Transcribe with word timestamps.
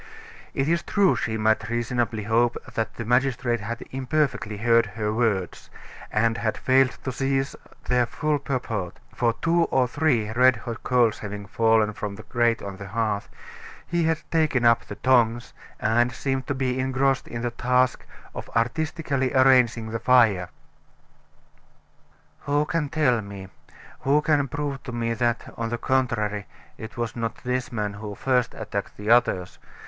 It 0.55 0.67
is 0.67 0.81
true 0.81 1.15
she 1.15 1.37
might 1.37 1.69
reasonably 1.69 2.23
hope, 2.23 2.57
that 2.73 2.95
the 2.95 3.05
magistrate 3.05 3.59
had 3.59 3.83
imperfectly 3.91 4.57
heard 4.57 4.87
her 4.87 5.13
words, 5.13 5.69
and 6.11 6.39
had 6.39 6.57
failed 6.57 6.97
to 7.03 7.11
seize 7.11 7.55
their 7.85 8.07
full 8.07 8.39
purport, 8.39 8.97
for 9.13 9.33
two 9.43 9.65
or 9.65 9.87
three 9.87 10.31
red 10.31 10.55
hot 10.55 10.81
coals 10.81 11.19
having 11.19 11.45
fallen 11.45 11.93
from 11.93 12.15
the 12.15 12.23
grate 12.23 12.63
on 12.63 12.77
the 12.77 12.87
hearth, 12.87 13.29
he 13.85 14.05
had 14.05 14.17
taken 14.31 14.65
up 14.65 14.85
the 14.85 14.95
tongs, 14.95 15.53
and 15.79 16.11
seemed 16.11 16.47
to 16.47 16.55
be 16.55 16.79
engrossed 16.79 17.27
in 17.27 17.43
the 17.43 17.51
task 17.51 18.03
of 18.33 18.49
artistically 18.55 19.31
arranging 19.35 19.89
the 19.91 19.99
fire. 19.99 20.49
"Who 22.47 22.65
can 22.65 22.89
tell 22.89 23.21
me 23.21 23.49
who 23.99 24.23
can 24.23 24.47
prove 24.47 24.81
to 24.81 24.91
me 24.91 25.13
that, 25.13 25.53
on 25.57 25.69
the 25.69 25.77
contrary, 25.77 26.47
it 26.79 26.97
was 26.97 27.15
not 27.15 27.43
this 27.43 27.71
man 27.71 27.93
who 27.93 28.15
first 28.15 28.55
attacked 28.55 28.97
the 28.97 29.11
others?" 29.11 29.59